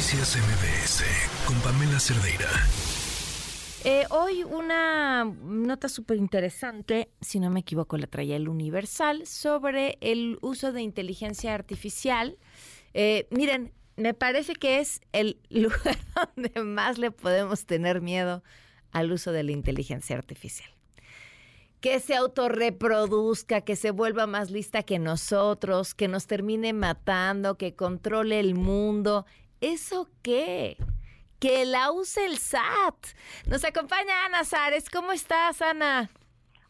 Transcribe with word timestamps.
Noticias 0.00 0.34
MBS 0.38 1.04
con 1.46 1.60
Pamela 1.60 2.00
Cerdeira. 2.00 2.48
Eh, 3.84 4.06
hoy 4.08 4.44
una 4.44 5.24
nota 5.24 5.90
súper 5.90 6.16
interesante, 6.16 7.10
si 7.20 7.38
no 7.38 7.50
me 7.50 7.60
equivoco, 7.60 7.98
la 7.98 8.06
traía 8.06 8.36
el 8.36 8.48
Universal, 8.48 9.26
sobre 9.26 9.98
el 10.00 10.38
uso 10.40 10.72
de 10.72 10.80
inteligencia 10.80 11.54
artificial. 11.54 12.38
Eh, 12.94 13.28
miren, 13.30 13.74
me 13.96 14.14
parece 14.14 14.54
que 14.54 14.80
es 14.80 15.02
el 15.12 15.38
lugar 15.50 15.98
donde 16.34 16.62
más 16.62 16.96
le 16.96 17.10
podemos 17.10 17.66
tener 17.66 18.00
miedo 18.00 18.42
al 18.92 19.12
uso 19.12 19.32
de 19.32 19.42
la 19.42 19.52
inteligencia 19.52 20.16
artificial 20.16 20.70
que 21.82 21.98
se 21.98 22.14
autorreproduzca, 22.14 23.62
que 23.62 23.74
se 23.74 23.90
vuelva 23.90 24.26
más 24.26 24.50
lista 24.50 24.82
que 24.82 24.98
nosotros, 24.98 25.94
que 25.94 26.08
nos 26.08 26.26
termine 26.26 26.74
matando, 26.74 27.56
que 27.56 27.74
controle 27.74 28.38
el 28.38 28.54
mundo. 28.54 29.24
¿Eso 29.60 30.08
qué? 30.22 30.78
Que 31.38 31.66
la 31.66 31.92
use 31.92 32.24
el 32.24 32.38
SAT. 32.38 32.94
Nos 33.46 33.62
acompaña 33.64 34.24
Ana 34.24 34.44
Sares. 34.44 34.88
¿Cómo 34.88 35.12
estás, 35.12 35.60
Ana? 35.60 36.08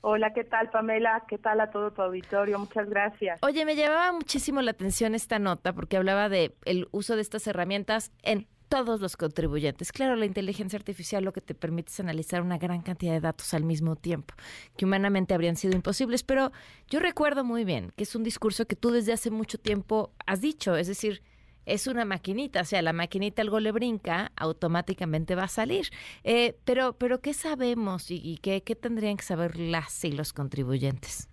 Hola, 0.00 0.32
¿qué 0.32 0.42
tal, 0.42 0.70
Pamela? 0.70 1.24
¿Qué 1.28 1.38
tal 1.38 1.60
a 1.60 1.70
todo 1.70 1.92
tu 1.92 2.02
auditorio? 2.02 2.58
Muchas 2.58 2.88
gracias. 2.88 3.38
Oye, 3.42 3.64
me 3.64 3.76
llamaba 3.76 4.10
muchísimo 4.12 4.60
la 4.60 4.72
atención 4.72 5.14
esta 5.14 5.38
nota 5.38 5.72
porque 5.72 5.98
hablaba 5.98 6.28
de 6.28 6.56
el 6.64 6.88
uso 6.90 7.14
de 7.14 7.22
estas 7.22 7.46
herramientas 7.46 8.10
en 8.22 8.48
todos 8.68 9.00
los 9.00 9.16
contribuyentes. 9.16 9.92
Claro, 9.92 10.16
la 10.16 10.26
inteligencia 10.26 10.76
artificial 10.76 11.22
lo 11.24 11.32
que 11.32 11.40
te 11.40 11.54
permite 11.54 11.90
es 11.90 12.00
analizar 12.00 12.42
una 12.42 12.58
gran 12.58 12.82
cantidad 12.82 13.12
de 13.12 13.20
datos 13.20 13.54
al 13.54 13.64
mismo 13.64 13.94
tiempo, 13.94 14.34
que 14.76 14.84
humanamente 14.84 15.34
habrían 15.34 15.56
sido 15.56 15.74
imposibles, 15.74 16.24
pero 16.24 16.50
yo 16.88 16.98
recuerdo 16.98 17.44
muy 17.44 17.64
bien 17.64 17.92
que 17.96 18.04
es 18.04 18.16
un 18.16 18.24
discurso 18.24 18.66
que 18.66 18.76
tú 18.76 18.90
desde 18.90 19.12
hace 19.12 19.30
mucho 19.30 19.58
tiempo 19.58 20.12
has 20.26 20.40
dicho, 20.40 20.76
es 20.76 20.86
decir, 20.86 21.22
es 21.66 21.86
una 21.86 22.04
maquinita, 22.04 22.62
o 22.62 22.64
sea, 22.64 22.82
la 22.82 22.92
maquinita 22.92 23.42
algo 23.42 23.60
le 23.60 23.72
brinca, 23.72 24.32
automáticamente 24.36 25.34
va 25.34 25.44
a 25.44 25.48
salir. 25.48 25.86
Eh, 26.24 26.56
pero, 26.64 26.94
pero 26.94 27.20
¿qué 27.20 27.34
sabemos 27.34 28.10
y, 28.10 28.38
qué, 28.42 28.62
qué 28.62 28.74
tendrían 28.74 29.16
que 29.16 29.22
saber 29.22 29.58
las 29.58 30.04
y 30.04 30.12
los 30.12 30.32
contribuyentes? 30.32 31.28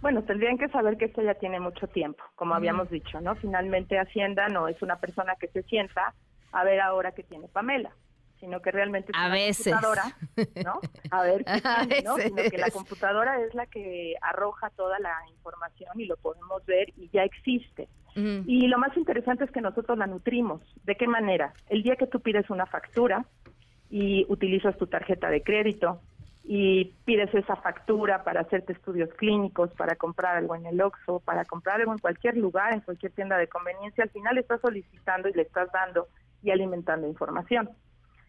Bueno, 0.00 0.22
tendrían 0.22 0.56
que 0.56 0.68
saber 0.68 0.96
que 0.96 1.06
esto 1.06 1.22
ya 1.22 1.34
tiene 1.34 1.60
mucho 1.60 1.86
tiempo, 1.86 2.24
como 2.34 2.54
habíamos 2.54 2.88
dicho, 2.88 3.20
¿no? 3.20 3.34
Finalmente 3.36 3.98
Hacienda 3.98 4.48
no 4.48 4.66
es 4.66 4.80
una 4.80 4.96
persona 4.96 5.34
que 5.38 5.48
se 5.48 5.62
sienta 5.64 6.14
a 6.52 6.64
ver 6.64 6.80
ahora 6.80 7.12
que 7.12 7.22
tiene 7.22 7.48
Pamela, 7.48 7.90
sino 8.38 8.62
que 8.62 8.70
realmente 8.70 9.12
es 9.12 9.18
a 9.18 9.26
una 9.26 9.36
computadora, 9.36 10.16
¿no? 10.64 10.80
A 11.10 11.22
ver 11.22 11.44
qué 11.44 11.52
tiene, 11.86 12.02
¿no? 12.02 12.16
Sino 12.16 12.42
que 12.50 12.58
la 12.58 12.70
computadora 12.70 13.42
es 13.42 13.54
la 13.54 13.66
que 13.66 14.14
arroja 14.22 14.70
toda 14.70 14.98
la 15.00 15.14
información 15.28 16.00
y 16.00 16.06
lo 16.06 16.16
podemos 16.16 16.64
ver 16.64 16.88
y 16.96 17.10
ya 17.10 17.24
existe. 17.24 17.86
Y 18.14 18.66
lo 18.66 18.78
más 18.78 18.96
interesante 18.96 19.44
es 19.44 19.50
que 19.50 19.60
nosotros 19.60 19.96
la 19.96 20.06
nutrimos. 20.06 20.60
¿De 20.84 20.96
qué 20.96 21.06
manera? 21.06 21.52
El 21.68 21.82
día 21.82 21.96
que 21.96 22.06
tú 22.06 22.20
pides 22.20 22.50
una 22.50 22.66
factura 22.66 23.24
y 23.88 24.26
utilizas 24.28 24.76
tu 24.76 24.86
tarjeta 24.86 25.30
de 25.30 25.42
crédito 25.42 26.00
y 26.44 26.86
pides 27.04 27.32
esa 27.34 27.56
factura 27.56 28.24
para 28.24 28.40
hacerte 28.40 28.72
estudios 28.72 29.10
clínicos, 29.14 29.70
para 29.74 29.96
comprar 29.96 30.36
algo 30.36 30.54
en 30.56 30.66
el 30.66 30.80
Oxxo, 30.80 31.20
para 31.20 31.44
comprar 31.44 31.80
algo 31.80 31.92
en 31.92 31.98
cualquier 31.98 32.36
lugar, 32.36 32.72
en 32.72 32.80
cualquier 32.80 33.12
tienda 33.12 33.36
de 33.36 33.48
conveniencia, 33.48 34.04
al 34.04 34.10
final 34.10 34.38
estás 34.38 34.60
solicitando 34.60 35.28
y 35.28 35.32
le 35.32 35.42
estás 35.42 35.70
dando 35.72 36.08
y 36.42 36.50
alimentando 36.50 37.06
información. 37.06 37.70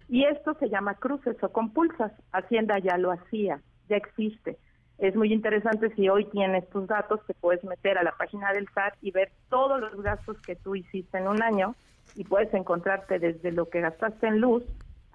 Y 0.10 0.26
esto 0.26 0.56
se 0.60 0.70
llama 0.70 0.96
cruces 0.96 1.42
o 1.42 1.52
compulsas. 1.52 2.12
Hacienda 2.34 2.78
ya 2.80 2.98
lo 2.98 3.12
hacía, 3.12 3.62
ya 3.88 3.96
existe. 3.96 4.58
Es 5.02 5.16
muy 5.16 5.34
interesante 5.34 5.90
si 5.96 6.10
hoy 6.10 6.26
tienes 6.26 6.70
tus 6.70 6.86
datos, 6.86 7.22
te 7.26 7.34
puedes 7.34 7.64
meter 7.64 7.98
a 7.98 8.04
la 8.04 8.12
página 8.12 8.54
del 8.54 8.68
SAT 8.72 8.94
y 9.02 9.10
ver 9.10 9.32
todos 9.50 9.82
los 9.82 10.00
gastos 10.04 10.40
que 10.42 10.56
tú 10.56 10.76
hiciste 10.76 11.18
en 11.18 11.28
un 11.28 11.42
año 11.42 11.74
y 12.14 12.24
puedes 12.24 12.54
encontrarte 12.54 13.18
desde 13.18 13.52
lo 13.52 13.68
que 13.68 13.82
gastaste 13.82 14.28
en 14.28 14.40
luz 14.40 14.64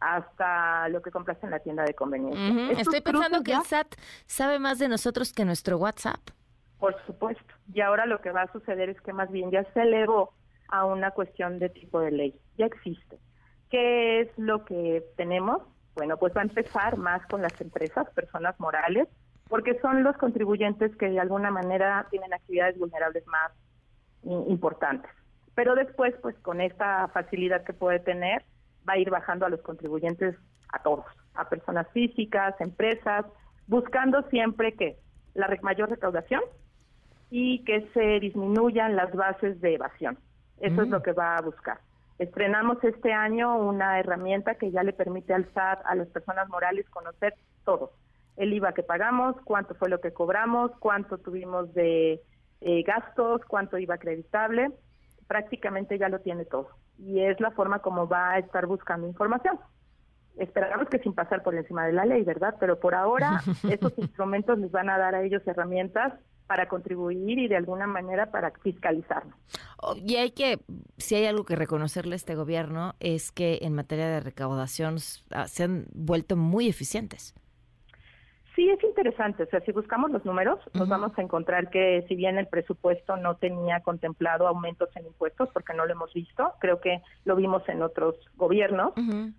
hasta 0.00 0.88
lo 0.88 1.02
que 1.02 1.12
compraste 1.12 1.46
en 1.46 1.52
la 1.52 1.60
tienda 1.60 1.84
de 1.84 1.94
conveniencia. 1.94 2.80
Estoy 2.80 3.00
pensando 3.00 3.44
que 3.44 3.52
el 3.52 3.62
SAT 3.62 3.94
sabe 4.26 4.58
más 4.58 4.80
de 4.80 4.88
nosotros 4.88 5.32
que 5.32 5.44
nuestro 5.44 5.78
WhatsApp. 5.78 6.20
Por 6.80 6.96
supuesto. 7.06 7.54
Y 7.72 7.80
ahora 7.80 8.06
lo 8.06 8.20
que 8.20 8.32
va 8.32 8.42
a 8.42 8.52
suceder 8.52 8.90
es 8.90 9.00
que 9.02 9.12
más 9.12 9.30
bien 9.30 9.52
ya 9.52 9.62
se 9.72 9.82
elevó 9.82 10.32
a 10.66 10.84
una 10.84 11.12
cuestión 11.12 11.60
de 11.60 11.68
tipo 11.68 12.00
de 12.00 12.10
ley. 12.10 12.34
Ya 12.58 12.66
existe. 12.66 13.18
¿Qué 13.70 14.22
es 14.22 14.36
lo 14.36 14.64
que 14.64 15.04
tenemos? 15.16 15.62
Bueno, 15.94 16.16
pues 16.16 16.36
va 16.36 16.40
a 16.40 16.44
empezar 16.44 16.96
más 16.96 17.24
con 17.26 17.40
las 17.40 17.58
empresas, 17.60 18.10
personas 18.10 18.58
morales, 18.58 19.06
porque 19.48 19.78
son 19.80 20.02
los 20.02 20.16
contribuyentes 20.16 20.96
que 20.96 21.08
de 21.08 21.20
alguna 21.20 21.50
manera 21.50 22.06
tienen 22.10 22.32
actividades 22.32 22.78
vulnerables 22.78 23.26
más 23.26 23.52
importantes. 24.48 25.10
Pero 25.54 25.74
después, 25.74 26.14
pues 26.20 26.36
con 26.38 26.60
esta 26.60 27.08
facilidad 27.08 27.64
que 27.64 27.72
puede 27.72 28.00
tener, 28.00 28.44
va 28.88 28.94
a 28.94 28.98
ir 28.98 29.10
bajando 29.10 29.46
a 29.46 29.48
los 29.48 29.62
contribuyentes 29.62 30.36
a 30.72 30.82
todos, 30.82 31.06
a 31.34 31.48
personas 31.48 31.86
físicas, 31.92 32.54
empresas, 32.60 33.24
buscando 33.66 34.22
siempre 34.30 34.74
que 34.74 34.96
la 35.34 35.48
mayor 35.62 35.90
recaudación 35.90 36.42
y 37.30 37.64
que 37.64 37.88
se 37.92 38.20
disminuyan 38.20 38.96
las 38.96 39.12
bases 39.14 39.60
de 39.60 39.74
evasión. 39.74 40.18
Eso 40.58 40.82
es 40.82 40.88
lo 40.88 41.02
que 41.02 41.12
va 41.12 41.36
a 41.36 41.42
buscar. 41.42 41.78
Estrenamos 42.18 42.82
este 42.82 43.12
año 43.12 43.58
una 43.58 44.00
herramienta 44.00 44.54
que 44.54 44.70
ya 44.70 44.82
le 44.82 44.92
permite 44.94 45.34
al 45.34 45.44
SAT, 45.52 45.84
a 45.84 45.94
las 45.94 46.08
personas 46.08 46.48
morales, 46.48 46.88
conocer 46.88 47.34
todo. 47.64 47.92
El 48.36 48.52
IVA 48.52 48.72
que 48.72 48.82
pagamos, 48.82 49.36
cuánto 49.44 49.74
fue 49.74 49.88
lo 49.88 50.00
que 50.00 50.12
cobramos, 50.12 50.72
cuánto 50.78 51.18
tuvimos 51.18 51.72
de 51.74 52.22
eh, 52.60 52.82
gastos, 52.82 53.42
cuánto 53.46 53.78
IVA 53.78 53.94
acreditable. 53.94 54.70
Prácticamente 55.26 55.98
ya 55.98 56.08
lo 56.08 56.20
tiene 56.20 56.44
todo. 56.44 56.68
Y 56.98 57.20
es 57.20 57.40
la 57.40 57.50
forma 57.50 57.80
como 57.80 58.08
va 58.08 58.32
a 58.32 58.38
estar 58.38 58.66
buscando 58.66 59.06
información. 59.06 59.58
Esperamos 60.36 60.88
que 60.88 60.98
sin 60.98 61.14
pasar 61.14 61.42
por 61.42 61.54
encima 61.54 61.86
de 61.86 61.94
la 61.94 62.04
ley, 62.04 62.22
¿verdad? 62.22 62.56
Pero 62.60 62.78
por 62.78 62.94
ahora, 62.94 63.40
estos 63.70 63.96
instrumentos 63.96 64.58
les 64.58 64.70
van 64.70 64.90
a 64.90 64.98
dar 64.98 65.14
a 65.14 65.22
ellos 65.22 65.42
herramientas 65.46 66.12
para 66.46 66.68
contribuir 66.68 67.38
y 67.38 67.48
de 67.48 67.56
alguna 67.56 67.86
manera 67.86 68.30
para 68.30 68.52
fiscalizarlo. 68.62 69.34
Oh, 69.78 69.94
y 69.96 70.16
hay 70.16 70.30
que, 70.30 70.60
si 70.96 71.16
hay 71.16 71.26
algo 71.26 71.44
que 71.44 71.56
reconocerle 71.56 72.14
a 72.14 72.16
este 72.16 72.34
gobierno, 72.34 72.94
es 73.00 73.32
que 73.32 73.60
en 73.62 73.74
materia 73.74 74.08
de 74.08 74.20
recaudación 74.20 74.96
ah, 75.30 75.48
se 75.48 75.64
han 75.64 75.86
vuelto 75.92 76.36
muy 76.36 76.68
eficientes. 76.68 77.34
Sí, 78.56 78.68
es 78.70 78.82
interesante. 78.82 79.44
O 79.44 79.46
sea, 79.46 79.60
si 79.60 79.70
buscamos 79.70 80.10
los 80.10 80.24
números, 80.24 80.58
nos 80.74 80.88
vamos 80.88 81.12
a 81.16 81.22
encontrar 81.22 81.70
que 81.70 82.04
si 82.08 82.16
bien 82.16 82.38
el 82.38 82.48
presupuesto 82.48 83.16
no 83.18 83.36
tenía 83.36 83.80
contemplado 83.80 84.48
aumentos 84.48 84.88
en 84.96 85.06
impuestos, 85.06 85.50
porque 85.52 85.74
no 85.74 85.86
lo 85.86 85.92
hemos 85.92 86.12
visto, 86.14 86.54
creo 86.58 86.80
que 86.80 87.02
lo 87.24 87.36
vimos 87.36 87.62
en 87.68 87.82
otros 87.82 88.16
gobiernos, 88.34 88.94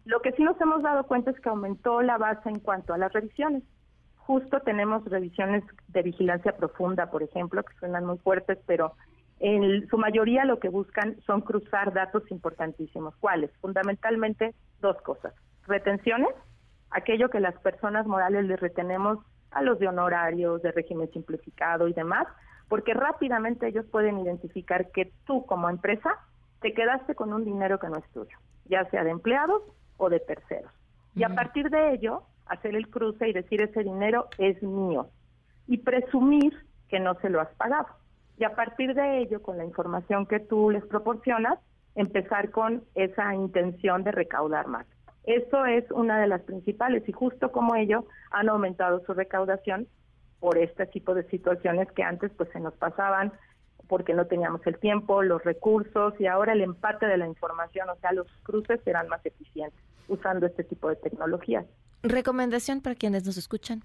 lo 0.05 0.21
que 0.21 0.31
sí 0.33 0.43
nos 0.43 0.61
hemos 0.61 0.83
dado 0.83 1.03
cuenta 1.05 1.31
es 1.31 1.39
que 1.39 1.49
aumentó 1.49 2.01
la 2.01 2.17
base 2.17 2.47
en 2.47 2.59
cuanto 2.59 2.93
a 2.93 2.97
las 2.97 3.11
revisiones 3.11 3.63
justo 4.27 4.59
tenemos 4.59 5.05
revisiones 5.05 5.63
de 5.87 6.03
vigilancia 6.03 6.51
profunda, 6.57 7.09
por 7.09 7.23
ejemplo, 7.23 7.63
que 7.63 7.73
suenan 7.79 8.05
muy 8.05 8.17
fuertes, 8.17 8.59
pero 8.67 8.93
en 9.39 9.87
su 9.87 9.97
mayoría 9.97 10.43
lo 10.43 10.59
que 10.59 10.67
buscan 10.67 11.15
son 11.25 11.41
cruzar 11.41 11.93
datos 11.93 12.29
importantísimos. 12.29 13.15
¿Cuáles? 13.21 13.51
Fundamentalmente 13.61 14.53
dos 14.81 15.01
cosas. 15.01 15.33
Retenciones, 15.65 16.29
aquello 16.91 17.29
que 17.29 17.39
las 17.39 17.55
personas 17.59 18.05
morales 18.05 18.45
les 18.45 18.59
retenemos 18.59 19.19
a 19.51 19.61
los 19.61 19.79
de 19.79 19.87
honorarios, 19.87 20.61
de 20.61 20.71
régimen 20.71 21.11
simplificado 21.11 21.87
y 21.87 21.93
demás, 21.93 22.27
porque 22.67 22.93
rápidamente 22.93 23.67
ellos 23.67 23.85
pueden 23.91 24.19
identificar 24.19 24.91
que 24.91 25.11
tú 25.25 25.45
como 25.45 25.69
empresa 25.69 26.17
te 26.61 26.73
quedaste 26.73 27.15
con 27.15 27.33
un 27.33 27.45
dinero 27.45 27.79
que 27.79 27.89
no 27.89 27.97
es 27.97 28.09
tuyo, 28.11 28.37
ya 28.65 28.85
sea 28.89 29.03
de 29.03 29.11
empleados 29.11 29.61
o 29.97 30.09
de 30.09 30.19
terceros. 30.19 30.71
Y 31.15 31.23
a 31.23 31.29
partir 31.29 31.69
de 31.69 31.93
ello, 31.93 32.23
hacer 32.45 32.75
el 32.75 32.89
cruce 32.89 33.27
y 33.27 33.33
decir 33.33 33.61
ese 33.61 33.83
dinero 33.83 34.27
es 34.37 34.61
mío 34.61 35.07
y 35.67 35.77
presumir 35.77 36.53
que 36.89 36.99
no 36.99 37.15
se 37.15 37.29
lo 37.29 37.41
has 37.41 37.53
pagado. 37.55 37.87
Y 38.37 38.43
a 38.43 38.55
partir 38.55 38.93
de 38.93 39.19
ello, 39.19 39.41
con 39.41 39.57
la 39.57 39.65
información 39.65 40.25
que 40.25 40.39
tú 40.39 40.69
les 40.69 40.85
proporcionas, 40.85 41.59
empezar 41.95 42.51
con 42.51 42.83
esa 42.93 43.33
intención 43.33 44.03
de 44.03 44.11
recaudar 44.11 44.67
más. 44.67 44.85
Eso 45.27 45.65
es 45.65 45.83
una 45.91 46.21
de 46.21 46.27
las 46.27 46.41
principales 46.43 47.03
y 47.07 47.11
justo 47.11 47.51
como 47.51 47.75
ello 47.75 48.05
han 48.31 48.47
aumentado 48.47 49.03
su 49.05 49.13
recaudación 49.13 49.85
por 50.39 50.57
este 50.57 50.85
tipo 50.85 51.13
de 51.13 51.23
situaciones 51.29 51.91
que 51.91 52.01
antes 52.01 52.31
pues 52.37 52.49
se 52.53 52.61
nos 52.61 52.73
pasaban 52.75 53.33
porque 53.89 54.13
no 54.13 54.25
teníamos 54.25 54.65
el 54.65 54.79
tiempo, 54.79 55.23
los 55.23 55.43
recursos 55.43 56.13
y 56.17 56.27
ahora 56.27 56.53
el 56.53 56.61
empate 56.61 57.07
de 57.07 57.17
la 57.17 57.27
información, 57.27 57.89
o 57.89 57.95
sea, 57.97 58.13
los 58.13 58.27
cruces 58.43 58.79
serán 58.85 59.09
más 59.09 59.25
eficientes 59.25 59.77
usando 60.07 60.45
este 60.45 60.63
tipo 60.63 60.87
de 60.87 60.95
tecnologías. 60.95 61.65
¿Recomendación 62.03 62.81
para 62.81 62.95
quienes 62.95 63.25
nos 63.25 63.37
escuchan? 63.37 63.81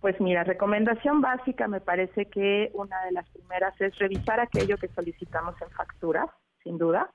Pues 0.00 0.20
mira, 0.20 0.42
recomendación 0.42 1.20
básica 1.20 1.68
me 1.68 1.80
parece 1.80 2.26
que 2.26 2.70
una 2.74 3.04
de 3.04 3.12
las 3.12 3.28
primeras 3.30 3.80
es 3.80 3.96
revisar 4.00 4.40
aquello 4.40 4.76
que 4.78 4.88
solicitamos 4.88 5.54
en 5.62 5.70
facturas, 5.70 6.26
sin 6.64 6.76
duda. 6.76 7.08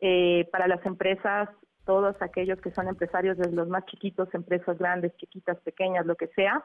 Eh, 0.00 0.48
para 0.50 0.66
las 0.66 0.84
empresas, 0.86 1.50
todos 1.84 2.20
aquellos 2.20 2.60
que 2.60 2.70
son 2.70 2.88
empresarios, 2.88 3.36
desde 3.38 3.52
los 3.52 3.68
más 3.68 3.84
chiquitos, 3.86 4.32
empresas 4.34 4.78
grandes, 4.78 5.16
chiquitas, 5.16 5.58
pequeñas, 5.60 6.06
lo 6.06 6.16
que 6.16 6.28
sea, 6.28 6.64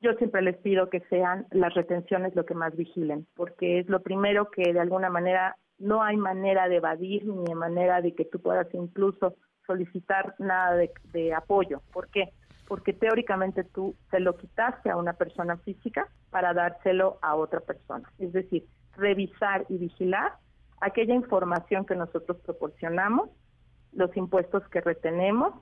yo 0.00 0.12
siempre 0.14 0.42
les 0.42 0.56
pido 0.58 0.90
que 0.90 1.00
sean 1.08 1.46
las 1.50 1.72
retenciones 1.74 2.34
lo 2.34 2.44
que 2.44 2.54
más 2.54 2.76
vigilen, 2.76 3.26
porque 3.34 3.78
es 3.78 3.88
lo 3.88 4.02
primero 4.02 4.50
que 4.50 4.72
de 4.72 4.80
alguna 4.80 5.08
manera 5.08 5.56
no 5.78 6.02
hay 6.02 6.16
manera 6.16 6.68
de 6.68 6.76
evadir 6.76 7.26
ni 7.26 7.44
de 7.44 7.54
manera 7.54 8.00
de 8.00 8.14
que 8.14 8.24
tú 8.24 8.40
puedas 8.40 8.66
incluso 8.74 9.34
solicitar 9.66 10.34
nada 10.38 10.76
de, 10.76 11.34
apoyo. 11.34 11.80
¿Por 11.92 12.08
qué? 12.08 12.30
Porque 12.68 12.92
teóricamente 12.92 13.64
tú 13.64 13.94
se 14.10 14.20
lo 14.20 14.36
quitaste 14.36 14.90
a 14.90 14.96
una 14.96 15.14
persona 15.14 15.56
física 15.58 16.08
para 16.30 16.52
dárselo 16.52 17.18
a 17.22 17.34
otra 17.34 17.60
persona. 17.60 18.10
Es 18.18 18.32
decir, 18.32 18.66
revisar 18.96 19.64
y 19.68 19.78
vigilar 19.78 20.32
aquella 20.80 21.14
información 21.14 21.86
que 21.86 21.96
nosotros 21.96 22.38
proporcionamos, 22.44 23.30
los 23.94 24.16
impuestos 24.16 24.66
que 24.68 24.80
retenemos, 24.80 25.54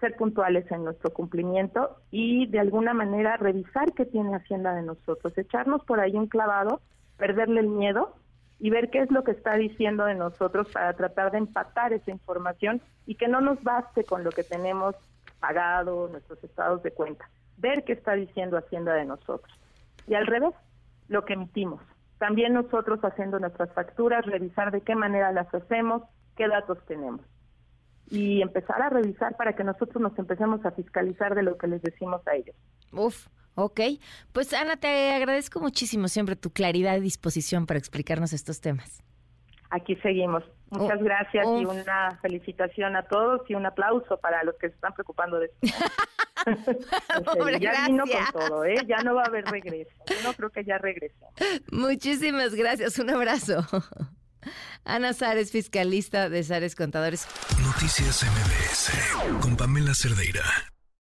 ser 0.00 0.16
puntuales 0.16 0.70
en 0.72 0.84
nuestro 0.84 1.12
cumplimiento 1.12 1.98
y 2.10 2.46
de 2.46 2.58
alguna 2.58 2.94
manera 2.94 3.36
revisar 3.36 3.92
qué 3.92 4.06
tiene 4.06 4.34
Hacienda 4.34 4.74
de 4.74 4.82
nosotros, 4.82 5.36
echarnos 5.36 5.84
por 5.84 6.00
ahí 6.00 6.16
un 6.16 6.26
clavado, 6.26 6.80
perderle 7.18 7.60
el 7.60 7.68
miedo 7.68 8.14
y 8.58 8.70
ver 8.70 8.90
qué 8.90 9.00
es 9.00 9.10
lo 9.10 9.24
que 9.24 9.32
está 9.32 9.54
diciendo 9.54 10.04
de 10.06 10.14
nosotros 10.14 10.68
para 10.72 10.94
tratar 10.94 11.30
de 11.32 11.38
empatar 11.38 11.92
esa 11.92 12.10
información 12.10 12.80
y 13.06 13.14
que 13.14 13.28
no 13.28 13.40
nos 13.40 13.62
baste 13.62 14.04
con 14.04 14.24
lo 14.24 14.30
que 14.30 14.42
tenemos 14.42 14.94
pagado, 15.38 16.08
nuestros 16.08 16.42
estados 16.44 16.82
de 16.82 16.92
cuenta, 16.92 17.28
ver 17.58 17.84
qué 17.84 17.92
está 17.92 18.14
diciendo 18.14 18.56
Hacienda 18.56 18.94
de 18.94 19.04
nosotros. 19.04 19.52
Y 20.06 20.14
al 20.14 20.26
revés, 20.26 20.54
lo 21.08 21.24
que 21.24 21.34
emitimos. 21.34 21.80
También 22.18 22.52
nosotros 22.52 23.00
haciendo 23.02 23.38
nuestras 23.38 23.72
facturas, 23.72 24.26
revisar 24.26 24.70
de 24.70 24.82
qué 24.82 24.94
manera 24.94 25.32
las 25.32 25.52
hacemos, 25.54 26.02
qué 26.36 26.48
datos 26.48 26.78
tenemos 26.86 27.22
y 28.10 28.42
empezar 28.42 28.82
a 28.82 28.90
revisar 28.90 29.36
para 29.36 29.54
que 29.54 29.64
nosotros 29.64 30.02
nos 30.02 30.18
empecemos 30.18 30.64
a 30.66 30.72
fiscalizar 30.72 31.34
de 31.34 31.42
lo 31.42 31.56
que 31.56 31.68
les 31.68 31.80
decimos 31.82 32.20
a 32.26 32.34
ellos. 32.34 32.56
Uf, 32.92 33.28
ok. 33.54 33.80
Pues 34.32 34.52
Ana, 34.52 34.76
te 34.76 35.12
agradezco 35.14 35.60
muchísimo 35.60 36.08
siempre 36.08 36.36
tu 36.36 36.50
claridad 36.50 36.96
y 36.96 37.00
disposición 37.00 37.66
para 37.66 37.78
explicarnos 37.78 38.32
estos 38.32 38.60
temas. 38.60 39.02
Aquí 39.70 39.94
seguimos. 39.96 40.42
Muchas 40.70 41.02
gracias 41.02 41.46
y 41.46 41.64
una 41.64 42.18
felicitación 42.22 42.94
a 42.94 43.02
todos 43.02 43.42
y 43.48 43.54
un 43.54 43.66
aplauso 43.66 44.18
para 44.18 44.44
los 44.44 44.54
que 44.56 44.68
se 44.68 44.74
están 44.74 44.92
preocupando 44.94 45.38
de 45.38 45.46
esto. 45.46 45.84
ya 47.60 47.86
vino 47.86 48.04
con 48.06 48.40
todo, 48.40 48.64
¿eh? 48.64 48.76
Ya 48.86 48.98
no 49.02 49.14
va 49.14 49.22
a 49.22 49.26
haber 49.26 49.44
regreso. 49.46 49.90
Yo 50.06 50.16
no 50.24 50.32
creo 50.32 50.50
que 50.50 50.64
ya 50.64 50.78
regrese. 50.78 51.16
Muchísimas 51.72 52.54
gracias. 52.54 52.98
Un 52.98 53.10
abrazo. 53.10 53.66
Ana 54.84 55.12
Sares, 55.12 55.50
fiscalista 55.50 56.28
de 56.28 56.42
Sares 56.42 56.74
Contadores. 56.74 57.26
Noticias 57.62 58.24
MBS 58.24 59.40
con 59.40 59.56
Pamela 59.56 59.94
Cerdeira. 59.94 60.42